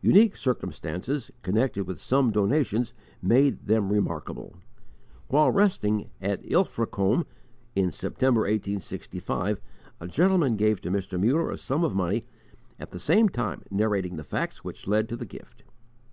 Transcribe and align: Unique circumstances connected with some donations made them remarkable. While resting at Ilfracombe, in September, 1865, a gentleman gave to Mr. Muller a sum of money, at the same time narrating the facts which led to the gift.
Unique 0.00 0.36
circumstances 0.36 1.30
connected 1.42 1.84
with 1.86 2.00
some 2.00 2.32
donations 2.32 2.94
made 3.22 3.66
them 3.68 3.90
remarkable. 3.92 4.56
While 5.28 5.52
resting 5.52 6.10
at 6.20 6.42
Ilfracombe, 6.42 7.24
in 7.76 7.92
September, 7.92 8.40
1865, 8.40 9.60
a 10.00 10.08
gentleman 10.08 10.56
gave 10.56 10.80
to 10.80 10.90
Mr. 10.90 11.16
Muller 11.16 11.48
a 11.52 11.56
sum 11.56 11.84
of 11.84 11.94
money, 11.94 12.26
at 12.80 12.90
the 12.90 12.98
same 12.98 13.28
time 13.28 13.62
narrating 13.70 14.16
the 14.16 14.24
facts 14.24 14.64
which 14.64 14.88
led 14.88 15.08
to 15.10 15.16
the 15.16 15.26
gift. 15.26 15.62